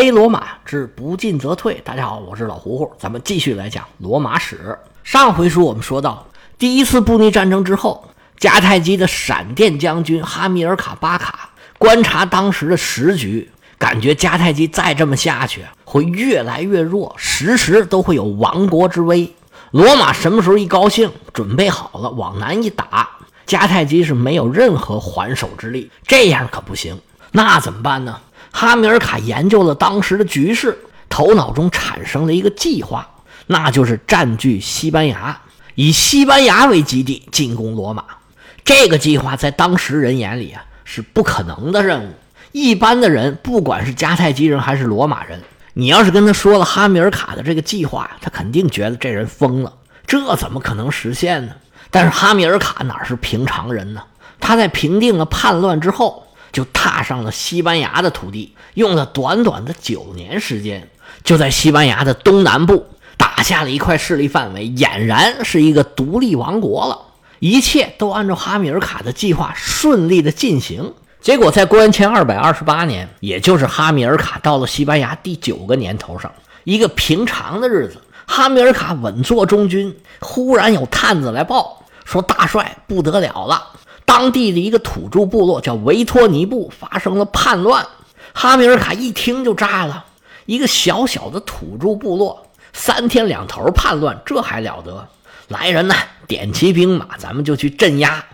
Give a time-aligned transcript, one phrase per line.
[0.00, 1.82] 黑罗马之不进则退。
[1.84, 4.78] 大家好，我是老胡胡，咱们继续来讲罗马史。
[5.02, 6.24] 上回书我们说到，
[6.56, 8.08] 第一次布匿战争之后，
[8.38, 19.34] 迦太基的闪电将军哈米尔卡巴卡观察当时的时局，感觉迦太基再这么下去会越来越弱，时时都会有亡国之危。
[19.72, 23.08] 罗马什么时候一高兴，准备好了往南一打，
[23.48, 25.90] 迦太基是没有任何还手之力。
[26.06, 27.00] 这样可不行，
[27.32, 28.20] 那怎么办呢？
[28.50, 30.78] 哈米尔卡研究了当时的局势，
[31.08, 33.08] 头脑中产生了一个计划，
[33.46, 35.40] 那就是占据西班牙，
[35.74, 38.04] 以西班牙为基地进攻罗马。
[38.64, 42.12] 这个计划在当时人眼里啊是不可能的任务。
[42.52, 45.40] 一般的人，不管是迦太基人还是罗马人。
[45.74, 49.72] 你要是跟他说了哈米尔卡的这个计划，他肯定觉得这人疯了，
[50.06, 51.52] 这怎么可能实现呢？
[51.90, 54.02] 但是哈米尔卡哪是平常人呢？
[54.40, 60.88] 他在平定了叛乱之后，就踏上了西班牙的土地，用了短短的九年时间，
[61.24, 66.98] 就在西班牙的东南部打下了一块势力范围，俨然是一个独立王国了。
[67.40, 70.92] 一切都按照哈米尔卡的计划顺利的进行。
[71.20, 76.32] 结果在公元前二百二十八年，也就是哈米尔卡到了西班牙第九个年头上，
[76.64, 83.62] 一个平常的日子，哈米尔卡稳坐中军，忽然有探子来报说，大帅不得了了，
[84.08, 87.86] 当地的一个土著部落叫维托尼布发生了叛乱。
[88.32, 90.06] 哈米尔卡一听就炸了，
[90.46, 95.06] 一个小小的土著部落，三天两头叛乱，这还了得？
[95.48, 95.94] 来人呐，
[96.26, 98.24] 点齐兵马，咱们就去镇压。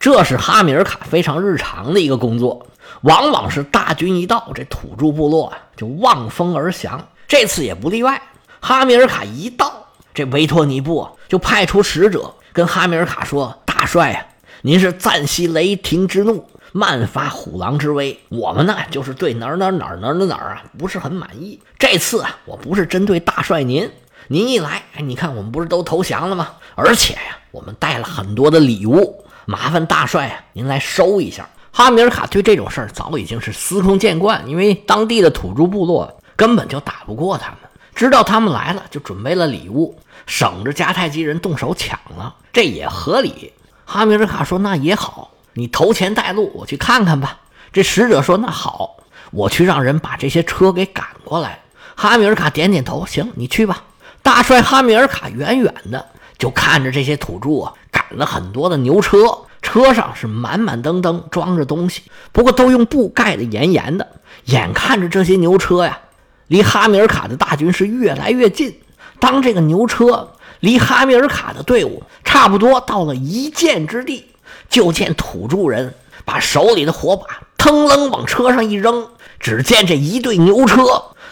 [0.00, 2.66] 这是哈米尔卡非常日常的一个工作，
[3.02, 7.00] 往往是大军一到，这土著部落啊就望风而降。
[7.28, 8.20] 这次也不例外。
[8.58, 14.26] 哈米尔卡一到，这维托尼布就派出使者跟哈米尔卡说：“大帅呀，
[14.64, 18.16] 您是暂息雷霆之怒，慢发虎狼之威。
[18.28, 21.58] 我们呢，就是对哪儿哪儿哪儿哪儿哪儿啊不是很满意。
[21.76, 23.90] 这次啊，我不是针对大帅您，
[24.28, 26.50] 您一来，哎，你看我们不是都投降了吗？
[26.76, 31.48] 而且呀，我们带了很多的礼物。”麻烦大帅啊，您来收一下。
[31.72, 37.58] 哈米尔卡对这种事儿早已经是司空见惯，因为当地的土著部落根本就打不过他们，
[37.96, 43.52] 知道他们来了，就准备了礼物，省着迦太基人动手抢了，这也合理。
[43.92, 47.40] 哈米尔卡说：“那也好，你投钱带路，我去看看吧。”
[47.74, 48.96] 这使者说：“那好，
[49.32, 51.60] 我去让人把这些车给赶过来。”
[51.94, 53.84] 哈米尔卡点点头：“行，你去吧。”
[54.22, 56.06] 大帅哈米尔卡远远的
[56.38, 57.74] 就看着这些土著啊。
[57.90, 59.18] 赶了很多的牛车，
[59.60, 64.08] 车上是满满登登装着东西，不过都用布盖得严严的。
[64.46, 65.98] 眼看着这些牛车呀，
[66.46, 68.74] 离哈米尔卡的大军是越来越近。
[69.20, 70.31] 当这个牛车
[70.62, 74.28] 离哈米尔卡的队伍差不多到了一箭之地，
[74.70, 75.92] 就见土著人
[76.24, 77.26] 把手里的火把
[77.58, 79.08] 腾楞往车上一扔，
[79.40, 80.84] 只见这一队牛车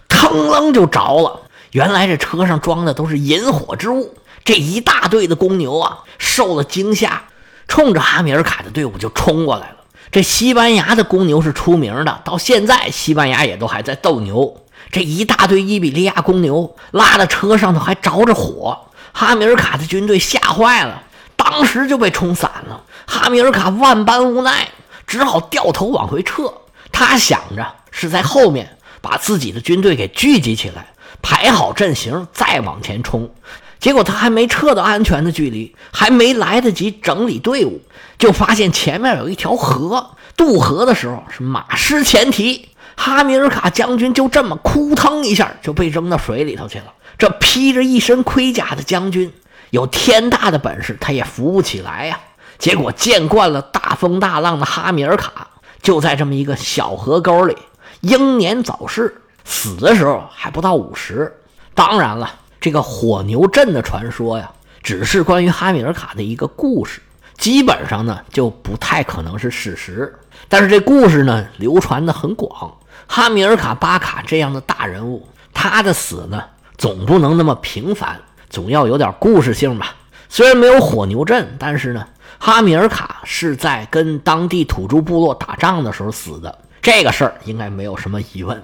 [0.09, 1.43] 腾楞就着了。
[1.71, 4.17] 原来这车上装的都是引火之物。
[4.45, 7.23] 这一大队的公牛啊，受了惊吓，
[7.69, 9.77] 冲着哈米尔卡的队伍就冲过来了。
[10.11, 14.57] 这西班牙的公牛是出名的，到现在西班牙也都还在斗牛。
[14.91, 18.77] 这一大堆伊比利亚公牛拉的车上头还着着火，
[19.13, 21.03] 哈米尔卡的军队吓坏了，
[21.37, 22.85] 当时就被冲散了。
[23.07, 24.69] 哈米尔卡万般无奈，
[25.07, 26.53] 只好掉头往回撤。
[26.93, 30.89] 他想着是在后面把自己的军队给聚集起来，
[31.23, 33.35] 排好阵型，再往前冲。
[33.79, 37.81] 结果他还没撤到安全的距离，还没来得及整理队伍，
[38.19, 40.11] 就发现前面有一条河。
[40.37, 46.93] 渡河的时候是马失前蹄，哈米尔卡将军就这么扑腾一下就被扔到水里头去了。
[47.19, 49.33] 这披着一身盔甲的将军，
[49.71, 52.21] 有天大的本事他也扶不起来呀。
[52.59, 55.49] 结果见惯了大风大浪的哈米尔卡，
[55.83, 57.57] 就在这么一个小河沟里
[58.01, 61.33] 英年早逝，死的时候还不到五十。
[61.75, 62.37] 当然了。
[62.63, 64.51] 这个火牛阵的传说呀，
[64.83, 67.01] 只是关于哈米尔卡的一个故事，
[67.39, 70.15] 基本上呢就不太可能是事实。
[70.47, 72.77] 但是这故事呢流传的很广，
[73.13, 76.45] 哈米尔卡巴卡这样的大人物，他的死呢
[76.79, 79.97] 总不能那么平凡，总要有点故事性吧。
[80.29, 82.07] 虽然没有火牛阵，但是呢，
[82.39, 88.63] 哈米尔卡是在跟当地土著部落打仗的时候死的，这个事儿应该没有什么疑问。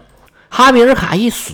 [0.48, 1.52] 哈米尔卡一死。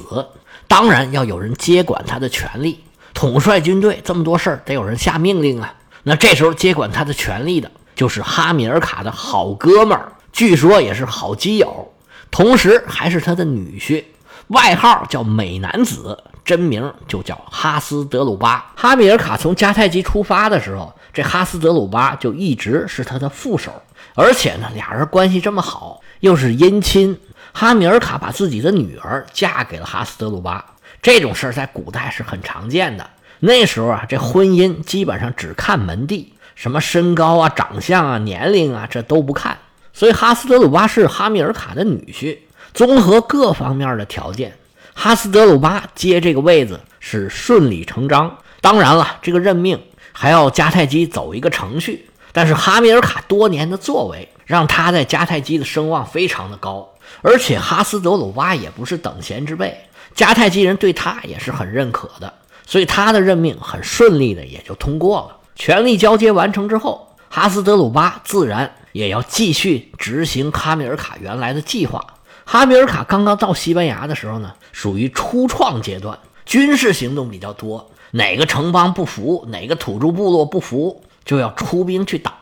[0.68, 2.84] 当然要有人接管他的权力，
[3.14, 5.74] 统帅军队这么多事儿得有人下命令啊。
[6.02, 11.92] 那这时候接管他的权力的就是哈米尔卡的好哥们儿，据说也是好基友，
[12.32, 14.02] 同时还是他的女婿，
[14.48, 18.72] 外号叫美男子，真名就叫哈斯德鲁巴。
[18.74, 23.70] 哈米尔卡从迦太基出发的时候，这哈斯德鲁巴就一直是他的副手，
[24.14, 27.20] 而且呢，俩人关系这么好，又是姻亲。
[27.52, 30.64] 哈米尔卡把自己的女儿嫁给了哈斯德鲁巴。
[31.02, 33.10] 这种事儿在古代是很常见的。
[33.40, 39.58] 那时候啊，这婚姻基本上只看门第，什么身高啊、长相啊、年龄啊，这都不看。
[39.92, 42.38] 所以哈斯德鲁巴是哈米尔卡的女婿，
[42.72, 44.56] 综合各方面的条件，
[44.94, 48.38] 哈斯德鲁巴接这个位子是顺理成章。
[48.60, 49.80] 当然了，这个任命
[50.12, 52.08] 还要迦太基走一个程序。
[52.34, 56.88] 但是哈米尔卡多年的作为，让他在迦太基的声望非常的高，
[57.20, 59.78] 而且哈斯德鲁巴也不是等闲之辈，
[60.16, 62.32] 迦太基人对他也是很认可的，
[62.66, 65.36] 所以他的任命很顺利的也就通过了。
[65.54, 72.04] 权力交接完成之后，哈斯德鲁巴自然也要继续执行哈米尔卡原来的计划。
[72.44, 81.02] 哈米尔卡刚刚到西班牙的时候呢，属于初创阶段，军事行动比较多，哪个城邦不服，哪个土著部落不服。
[81.24, 82.32] 就要出兵去打，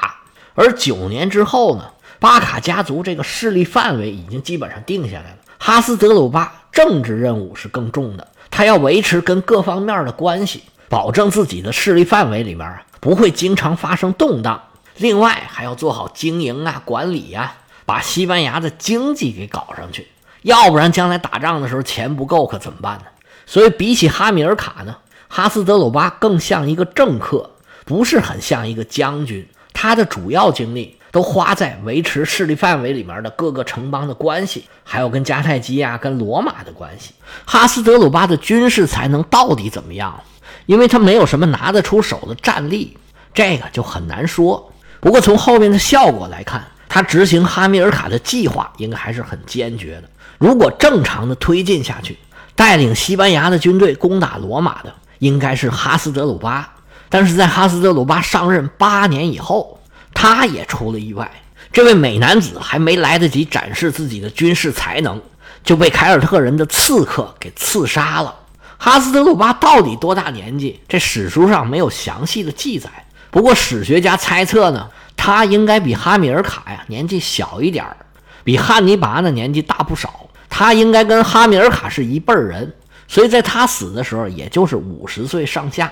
[0.54, 1.84] 而九年之后呢，
[2.18, 5.36] 巴卡家族这个势力范围已经基本上定下来了。
[5.58, 14.58] 哈斯德鲁巴政治任务是更重的，他要维持跟各方面的关系，保证自己的势力范围里面啊不会经常发生动荡。
[14.96, 17.54] 另外还要做好经营啊、管理呀，
[17.86, 20.08] 把西班牙的经济给搞上去，
[20.42, 23.04] 要不然将来打仗的时候钱不够可怎么办呢？
[23.46, 24.96] 所以比起哈米尔卡呢，
[25.28, 27.50] 哈斯德鲁巴更像一个政客。
[27.86, 37.12] 不是很像一个将军，他的主要精力都花在维持势力范围里面的各个城邦的关系，还有跟迦太基啊、跟罗马的关系。
[37.44, 40.22] 哈斯德鲁巴的军事才能到底怎么样？
[40.66, 42.96] 因为他没有什么拿得出手的战力，
[43.34, 44.72] 这个就很难说。
[45.00, 50.04] 不过从后面的效果来看，他执行哈米尔卡的计划应该还是很坚决的。
[50.38, 52.18] 如果正常的推进下去，
[52.54, 56.74] 带领西班牙的军队攻打罗马的应该是哈斯德鲁巴。
[57.08, 59.80] 但是在哈斯德鲁巴上任八年以后，
[60.14, 61.30] 他也出了意外。
[61.72, 65.20] 这位美男子还没来得及展示自己的军事才能，
[65.64, 68.34] 就被凯尔特人的刺客给刺杀了。
[68.76, 70.80] 哈斯德鲁巴到底多大年纪？
[70.88, 72.88] 这史书上没有详细的记载。
[73.30, 77.96] 不过史学家猜测呢，他应该比哈米尔卡呀年纪小一点儿，
[78.42, 80.28] 比汉尼拔呢年纪大不少。
[80.48, 82.74] 他应该跟哈米尔卡是一辈人，
[83.06, 85.90] 所以在他死的时候，也就是五十岁上下。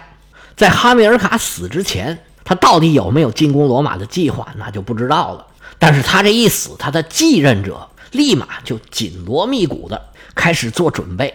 [0.56, 5.46] 在哈米尔卡死之前，他到底有没有进攻罗马的计划，那就不知道了。
[5.78, 11.32] 但是他这一死，他的继任者立马就紧锣密鼓的开始做准备，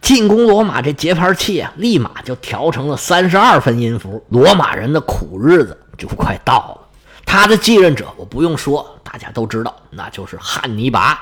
[0.00, 4.24] 进攻罗马这节拍器啊，立马就调成了三十二分音符。
[4.28, 6.80] 罗马人的苦日子就快到了。
[7.24, 11.18] 他的继任者，我不用说，大家都知道，那就是汉尼拔。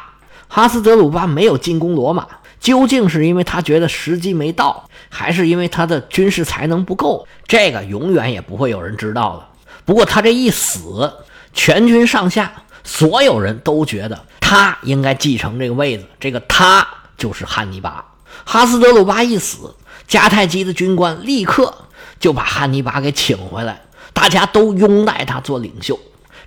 [0.48, 2.26] 哈斯德鲁巴没有进攻罗马。
[2.60, 7.28] 究竟是因为他觉得时机没到，还是因为他的军事才能不够？
[7.46, 9.46] 这个永远也不会有人知道的。
[9.84, 11.12] 不过他这一死，
[11.52, 12.50] 全军上下
[12.82, 16.06] 所有人都觉得他应该继承这个位子。
[16.18, 16.86] 这个他
[17.18, 18.02] 就是汉尼拔。
[18.44, 19.74] 哈斯德鲁巴一死，
[20.08, 21.74] 迦太基的军官立刻
[22.18, 23.82] 就把汉尼拔给请回来，
[24.12, 25.98] 大家都拥戴他做领袖。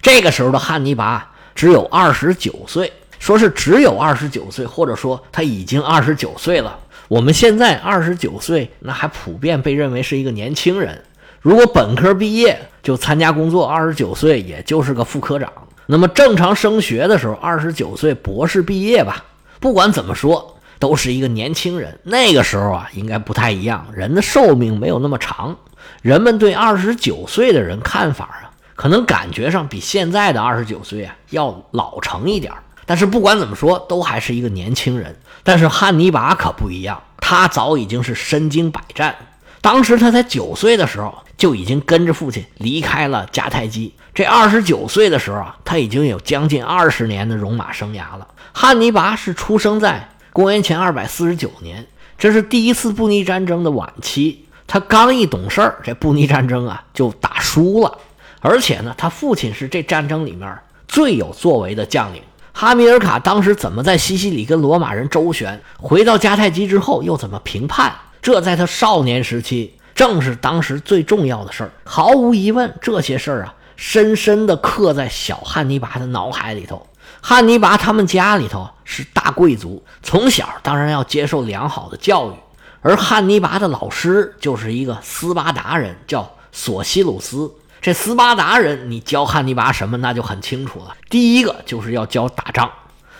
[0.01, 2.91] 这个时候的汉尼拔只有二十九岁。
[3.19, 6.77] 说是只有二十九岁，或者说他已经二十九岁了。
[7.07, 11.03] 我们现在二十九岁，那还普遍被认为是一个年轻人。
[11.41, 15.51] 如果本科毕业就参加工作，二十九岁也就是个副科长。
[15.87, 19.25] 那么正常升学的时候，二十九岁博士毕业吧。
[19.59, 21.99] 不管怎么说，都是一个年轻人。
[22.03, 25.55] 那个时候啊，应该不太一样，人的寿命没有那么长。
[26.01, 32.53] 人们对二十九岁的人看法啊，可能感觉上比现在的二十九岁啊要老成一点。
[32.85, 35.15] 但是不管怎么说，都还是一个年轻人。
[35.43, 39.15] 但是汉尼拔可不一样，他早已经是身经百战。
[39.61, 43.93] 当时他才九岁的时候，就已经跟着父亲离开了迦太基。
[44.13, 48.27] 这二十九岁的时候啊，他已经有将近二十年的戎马生涯了。
[48.53, 51.83] 汉尼拔是出生在公元前二百四十九年，
[52.15, 54.45] 这是第一次布匿战争的晚期。
[54.67, 57.97] 他刚一懂事儿，这布匿战争啊就打输了。
[58.39, 60.55] 而且呢，他父亲是这战争里面
[60.87, 62.21] 最有作为的将领。
[62.53, 65.59] 哈米尔卡当时怎么在西西里跟罗马人周旋？
[65.79, 67.91] 回到迦太基之后又怎么平叛？
[68.21, 71.71] 这在他少年时期正是当时最重要的事儿。
[71.83, 76.86] 毫无疑问，这些事儿啊，深深地刻在小汉尼拔的脑海里头。
[77.29, 82.33] 汉尼拔他们家里头是大贵族，从小当然要接受良好的教育。
[82.79, 87.51] 而汉尼拔的老师就是一个斯巴达人，叫索西鲁斯。
[87.81, 90.95] 这斯巴达人，你教汉尼拔什么，那就很清楚了。
[91.09, 92.71] 第一个就是要教打仗。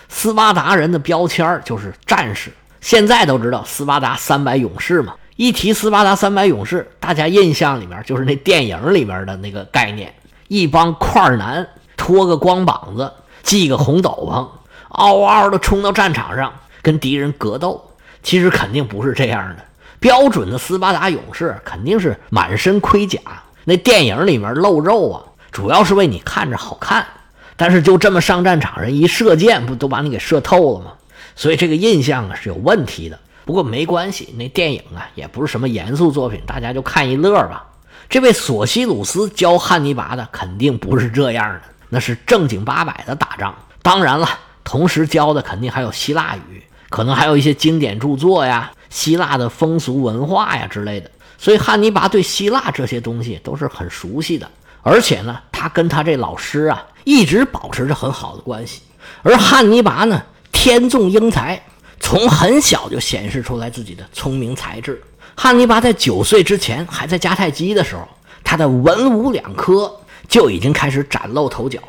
[0.08, 2.50] 斯巴达人的标签就是战士。
[2.80, 10.16] 现在都知道斯巴达三百勇士嘛，一提斯巴达三百勇士，大家印象里面就是那电影里面的那个概念：
[10.48, 13.12] 一帮块男，拖个光膀子，
[13.44, 14.48] 系个红斗篷，
[14.90, 17.84] 嗷嗷的冲到战场上跟敌人格斗。
[18.24, 19.64] 其实肯定不是这样的，
[20.00, 23.20] 标准的斯巴达勇士肯定是满身盔甲。
[23.64, 27.06] 那电影里面露肉啊，主要是为你看着好看。
[27.56, 30.92] 但是就这么上战场，人一射箭不都把你给射透了吗？
[31.36, 33.18] 所以这个印象啊是有问题的。
[33.46, 37.66] 不过没关系，那电影啊也不是什么严肃作品，大家就看一乐吧。
[38.10, 43.54] 这位索西鲁斯教汉尼拔的肯定不是这样的，那是正经八百的打仗。
[43.82, 44.30] 当然了，
[44.64, 51.10] 同时教的肯定还有希腊语，可能还有一些经典著作呀、希腊的风俗文化呀之类的。
[51.38, 54.50] 所以汉尼拔对希腊这些东西都是很熟悉的，
[54.82, 56.86] 而且呢，他跟他这老师啊。
[57.10, 58.82] 一直保持着很好的关系，
[59.24, 61.64] 而汉尼拔呢，天纵英才，
[62.02, 65.02] 从很小就显示出来自己的聪明才智。
[65.34, 68.06] 汉尼拔在九岁之前还在迦太基的时候，
[68.44, 69.90] 他的文武两科
[70.28, 71.80] 就已经开始崭露头角。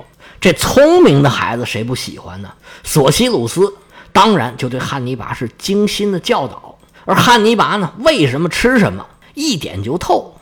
[0.41, 2.51] 这聪明的孩子谁不喜欢呢？
[2.85, 3.75] 索西鲁斯
[4.13, 10.35] 当然就对汉尼拔是精心的教导，而汉尼拔呢，为什么吃什么一点就透，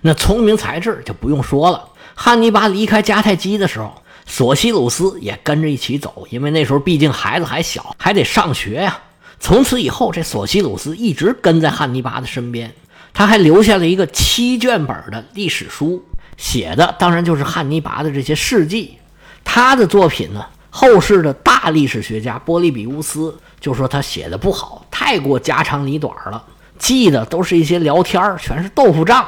[0.00, 1.88] 那聪明才智就不用说了。
[2.14, 3.94] 汉尼拔离开迦太基的时候。
[4.26, 8.98] 索西鲁斯也跟着一起走，因为那时候毕竟孩子还小，还得上学呀。
[9.38, 12.72] 从此以后，这索西鲁斯一直跟在汉尼拔的身边。
[13.12, 16.02] 他还留下了一个七卷本的历史书，
[16.36, 18.98] 写的当然就是汉尼拔的这些事迹。
[19.44, 26.42] 他的作品呢，后世的大历史学家波利比乌斯就说他写的不好，太过家长里短了，
[26.78, 29.26] 记的都是一些聊天全是豆腐账。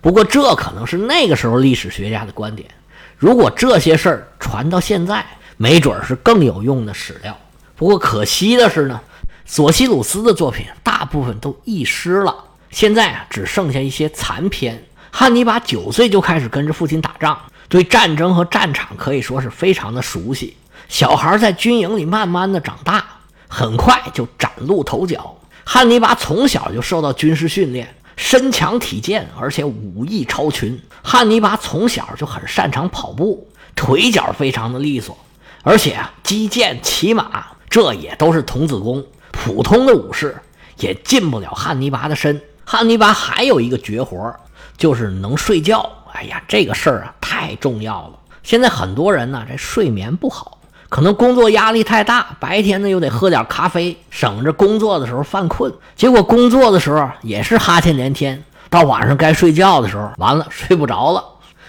[0.00, 2.68] 不过这可能是那个时候历史学家的观点。
[3.16, 5.26] 如果这些事儿传到现在，
[5.56, 7.36] 没准儿是更有用的史料。
[7.74, 9.00] 不过可惜的是呢，
[9.44, 12.32] 索西鲁斯的作品大部分都遗失了，
[12.70, 14.84] 现在啊只剩下一些残篇。
[15.10, 17.38] 汉尼拔九岁就开始跟着父亲打仗，
[17.68, 20.56] 对战争和战场可以说是非常的熟悉。
[20.88, 23.04] 小孩在军营里慢慢的长大，
[23.48, 25.36] 很快就崭露头角。
[25.64, 27.94] 汉尼拔从小就受到军事训练。
[28.16, 30.76] 身强体健，而且武艺超群。
[31.04, 35.16] 汉尼拔从小就很擅长跑步，腿脚非常的利索，
[35.62, 39.06] 而且啊，击剑、骑马，这也都是童子功。
[39.30, 40.36] 普通的武士
[40.78, 42.42] 也进不了汉尼拔的身。
[42.64, 44.34] 汉尼拔还有一个绝活，
[44.78, 45.86] 就是能睡觉。
[46.14, 48.12] 哎呀，这个事儿啊，太重要了。
[48.42, 50.54] 现在很多人呢，这睡眠不好。
[50.88, 55.70] 可能工作压力太大，白天呢又得喝点咖啡，省着工作的时候犯困。
[55.94, 61.22] 结果工作的时候也是哈欠连天，到晚上该睡觉的时候，完了睡不着了。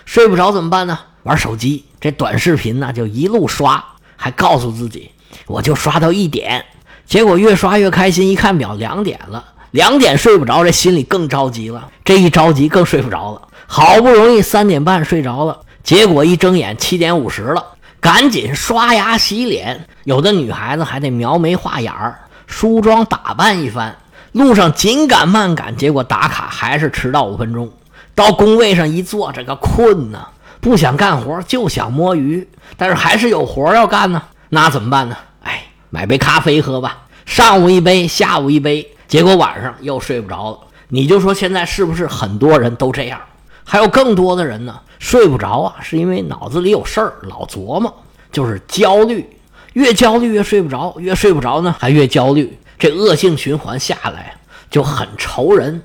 [0.05, 0.97] 睡不着怎么办呢？
[1.23, 3.83] 玩手机，这短视频呢就一路刷，
[4.15, 5.11] 还告诉自己
[5.47, 6.63] 我就刷到一点。
[7.05, 11.89] 结果越刷越开心，一看表两点了，两点睡不着，这心里更着急了。
[12.03, 13.41] 这一着急更睡不着了。
[13.67, 17.63] 好不容易三点半睡着了，结果一睁眼七点五十了。
[18.01, 23.95] 赶紧刷牙洗脸，有的女孩子还得描眉画眼儿、梳妆打扮一番。
[24.31, 27.69] 路上紧赶慢赶，结果打卡还是迟到五分钟。
[28.15, 30.27] 到工位上一坐，这个困呐，
[30.61, 32.47] 不想干活，就想摸鱼，
[32.77, 34.21] 但是还是有活要干呢。
[34.49, 35.17] 那怎么办呢？
[35.43, 40.59] 哎，买杯咖啡喝吧，上午一杯，下午一杯，结果晚上又睡不着了。
[40.87, 43.19] 你就说现在是不是很多人都这样？
[43.65, 44.79] 还有更多的人呢？
[44.99, 47.93] 睡不着啊，是因为脑子里有事儿，老琢磨，
[48.31, 49.27] 就是焦虑，
[49.73, 54.35] 越焦虑越睡不着，越睡不着呢还越焦虑，这恶性循环下来
[54.69, 55.81] 就很愁人。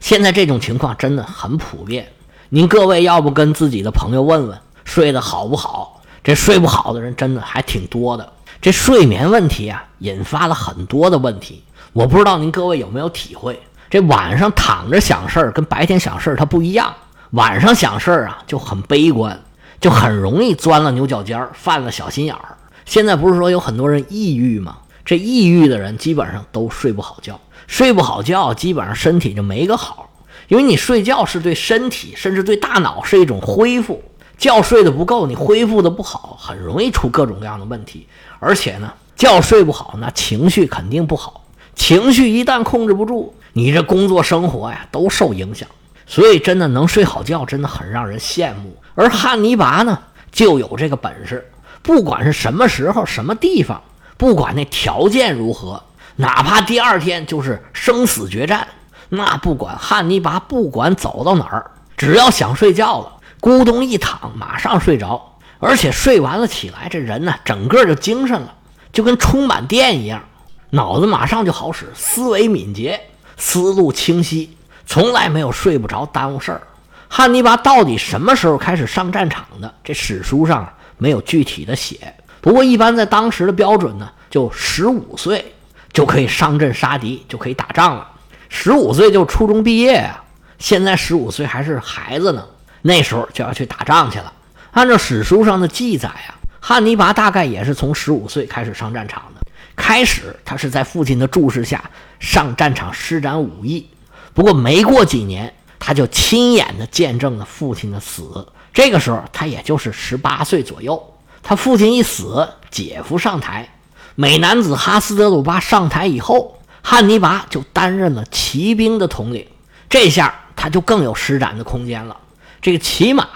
[0.00, 2.08] 现在这种情况真的很普遍，
[2.48, 6.00] 您各位要不跟自己的朋友问问，睡得好不好？
[6.22, 8.32] 这睡不好的人真的还挺多的。
[8.60, 11.62] 这睡眠问题啊，引发了很多的问题。
[11.92, 16.94] 我不知道您各位有没有体会，这晚上躺着想事儿跟白天想事儿它不一样。
[17.32, 19.38] 晚上想事儿啊，就很悲观，
[19.80, 22.56] 就很容易钻了牛角尖儿，犯了小心眼儿。
[22.84, 24.78] 现在不是说有很多人抑郁吗？
[25.04, 30.10] 这抑郁的人基本上都睡不好觉，睡不好觉，基本上身体就没个好。
[30.48, 34.02] 因为你睡觉是对身体，甚至对大脑是一种恢复。
[34.38, 38.06] 觉睡得不够，你恢复的不好，很容易出各种各样的问题。
[38.38, 41.42] 而且呢，觉睡不好，那情绪肯定不好。
[41.78, 45.66] 情绪一旦控制不住，你这工作生活呀都受影响。
[46.06, 48.76] 所以，真的能睡好觉，真的很让人羡慕。
[48.94, 49.98] 而汉尼拔呢，
[50.32, 51.50] 就有这个本事。
[51.82, 53.80] 不管是什么时候、什么地方，
[54.16, 55.82] 不管那条件如何，
[56.16, 58.66] 哪怕第二天就是生死决战，
[59.10, 65.38] 那不管汉尼拔不管走到哪儿，只要想睡觉了，咕咚一躺，马上睡着。
[65.60, 68.54] 而且睡完了起来，这人呢，整个就精神了，
[68.92, 70.22] 就跟充满电一样，
[70.70, 73.00] 脑子马上就好使，思维敏捷，
[73.36, 74.56] 思路清晰。
[74.86, 76.62] 从来没有睡不着耽误事儿。
[77.08, 79.74] 汉尼拔到底什么时候开始上战场的？
[79.84, 82.14] 这史书上没有具体的写。
[82.40, 85.54] 不过一般在当时的标准呢，就十五岁
[85.92, 88.08] 就可以上阵杀敌，就可以打仗了。
[88.48, 90.22] 十五岁就初中毕业呀，
[90.58, 92.46] 现在十五岁还是孩子呢，
[92.82, 94.32] 那时候就要去打仗去了。
[94.72, 99.37] 按照史书上的记载啊，汉尼拔大概也是从十五岁开始上战场的。
[99.78, 103.88] 开始他是在父亲的注视下上战场施展武艺，
[104.34, 108.46] 不过没过几年，他就亲眼的见证了父亲的死。
[108.74, 111.14] 这个时候他也就是十八岁左右。
[111.42, 113.68] 他父亲一死，姐夫上台，
[114.16, 119.46] 美男子哈斯德鲁巴上台以后，汉尼拔就担任了骑兵的统领。
[119.88, 122.16] 这下他就更有施展的空间了。
[122.60, 123.26] 这个骑马，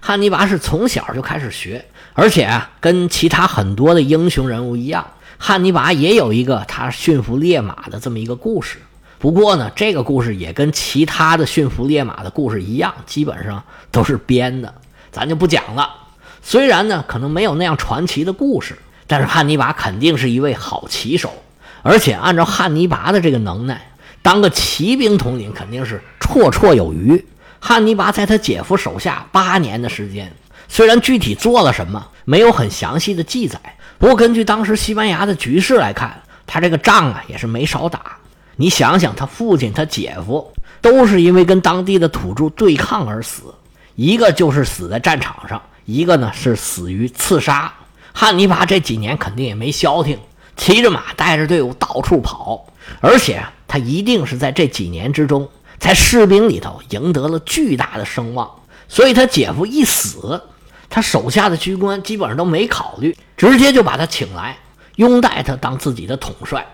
[0.00, 5.06] 汉尼拔是从小就开始学，而且啊，跟其他很多的英雄人物一样，
[5.42, 8.76] 汉尼拔也有一个他驯服烈马的这么一个故事。
[9.18, 14.74] 不过呢，这个故事也跟其他的驯服烈马的故事一样，基本上都是编的，
[15.10, 15.88] 咱就不讲了。
[16.42, 21.32] 虽然呢，可能没有那样传奇的故事，但是汉尼拔肯定是一位好骑手，
[21.82, 27.24] 而且按照汉尼拔的这个能耐，当个骑兵统领肯定是绰绰有余。
[27.58, 30.30] 汉尼拔在他姐夫手下八年的时间，
[30.68, 33.58] 虽然具体做了什么没有很详细的记载，
[34.00, 38.16] 不过根据当时西班牙的局势来看，他这个仗啊也是没少打。
[38.56, 43.54] 你想想，他父亲、他姐夫都是因为跟当地的土著对抗而死，
[43.96, 45.60] 一个就是死在战场上。
[45.84, 47.74] 一个呢是死于刺杀，
[48.14, 50.18] 汉尼拔这几年肯定也没消停，
[50.56, 52.64] 骑着马带着队伍到处跑，
[53.02, 55.46] 而且他一定是在这几年之中，
[55.78, 58.50] 在士兵里头赢得了巨大的声望。
[58.88, 60.40] 所以他姐夫一死，
[60.90, 64.58] 他手下的军官基本上都没考虑，直接就把他请来，
[64.96, 66.66] 拥戴他当自己的统帅。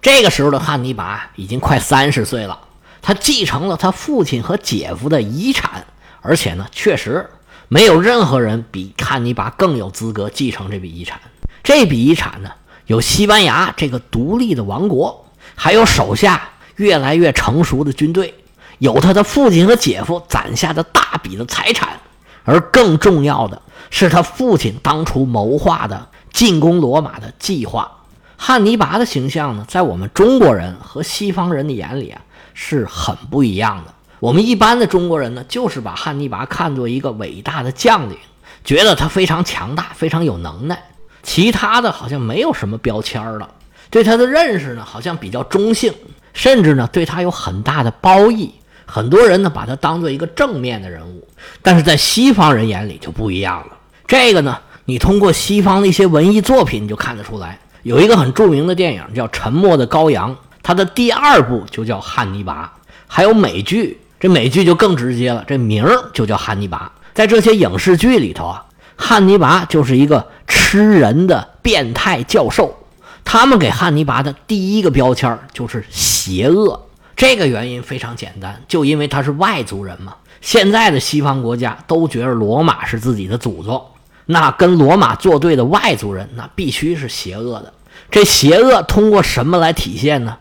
[0.00, 2.60] 这个时候的汉尼拔已经快三十岁了，
[3.00, 5.84] 他继承了他父亲和姐夫的遗产，
[6.20, 7.28] 而且呢，确实。
[7.68, 11.18] 没有任何人比汉尼拔更有资格继承这笔遗产。
[11.62, 12.50] 这笔遗产呢，
[12.84, 15.24] 有西班牙这个独立的王国，
[15.54, 18.34] 还有手下越来越成熟的军队，
[18.78, 21.98] 有他的父亲和姐夫攒下的大笔的财产，
[22.44, 27.90] 而更重要的是他父亲当初谋划的进攻罗马的计划。
[28.36, 32.20] 汉尼拔的形象呢，在我们中国人和西方人的眼里啊，
[32.54, 33.94] 是很不一样的。
[34.18, 38.16] 我们一般的中国人呢，就是把汉尼拔看作一个伟大的将领，
[38.64, 40.82] 觉得他非常强大，非常有能耐。
[41.22, 43.48] 其他的好像没有什么标签了。
[43.90, 45.94] 对他的认识呢，好像比较中性，
[46.32, 48.52] 甚至呢对他有很大的褒义。
[48.94, 51.26] 很多人呢把他当做一个正面的人物，
[51.62, 53.68] 但是在西方人眼里就不一样了。
[54.06, 57.58] 这个呢，你通过西方的一些文艺作品你就看得出来。
[57.84, 60.30] 有一个很著名的电影叫《沉默的羔羊》，
[60.62, 62.70] 它的第二部就叫《汉尼拔》，
[63.06, 63.98] 还有美剧。
[64.20, 66.92] 这美剧就更直接了，这名儿就叫汉尼拔。
[67.14, 68.62] 在这些影视剧里头啊，
[68.94, 72.76] 汉尼拔就是一个吃人的变态教授。
[73.24, 76.78] 他们给汉尼拔的第一个标签就是邪恶。
[77.22, 80.16] 这个原因非常简单，就因为他是外族人嘛。
[80.40, 83.80] 现在的西方国家都觉得罗马是自己的祖宗，
[84.26, 87.72] 那跟罗马作对的外族人，那必须是邪恶的。
[88.10, 90.36] 这邪恶通过什么来体现呢？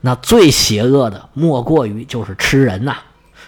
[0.00, 2.96] 那最邪恶的莫过于就是吃人呐。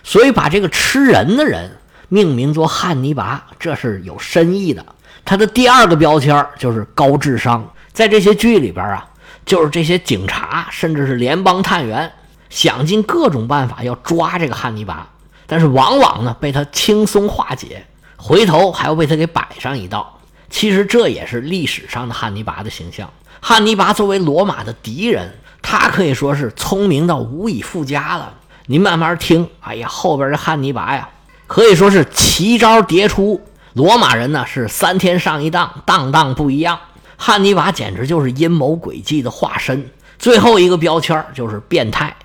[0.04, 1.68] 所以把这个吃人的人
[2.08, 4.86] 命名作汉尼拔，这是有深意的。
[5.24, 9.04] 他的第二个标签就是高智商，在这些剧里边啊，
[9.44, 12.08] 就是这些警察甚至是联邦探员
[12.48, 15.08] 想尽各种办法要抓这个汉尼拔，
[15.46, 20.18] 但是往往呢被他轻松化解，回头还要被他给摆上一道。
[20.48, 23.10] 其实这也是历史上的汉尼拔的形象。
[23.40, 28.32] 汉尼拔作为罗马的敌人，他可以说是聪明到无以复加了。
[28.66, 31.08] 您慢慢听，哎呀，后边这汉尼拔呀，
[31.46, 33.40] 可以说是奇招迭出。
[33.74, 36.78] 罗马人呢是三天上一当，当当不一样。
[37.16, 39.90] 汉尼拔简直就是阴谋诡计的化身。
[40.18, 42.16] 最后一个标签就是变态。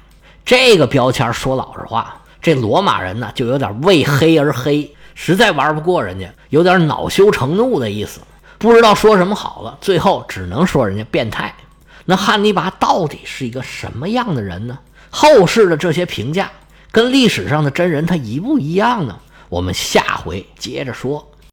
[0.46, 8.20] 这个标签说老实话，这罗马人呢就有点为黑而黑，实在玩不过人家，有点恼羞成怒的意思，
[8.58, 11.54] 不知道说什么好了，最后只能说人家变态。
[12.06, 14.78] 那汉尼拔到底是一个什么样的人呢？
[15.10, 16.50] 后世的这些评价
[16.92, 19.18] 跟历史上的真人他一不一样呢？
[19.50, 21.31] 我们下回接着说。